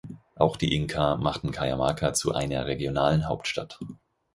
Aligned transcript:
Auch 0.35 0.57
die 0.57 0.75
Inka 0.75 1.15
machten 1.17 1.51
Cajamarca 1.51 2.13
zu 2.15 2.33
einer 2.33 2.65
regionalen 2.65 3.27
Hauptstadt. 3.27 3.77